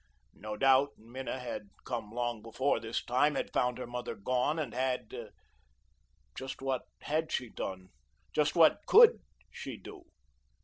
[0.33, 4.73] No doubt, Minna had come long before this time, had found her mother gone, and
[4.73, 5.13] had
[6.35, 7.89] just what had she done,
[8.33, 9.19] just what COULD
[9.51, 10.03] she do?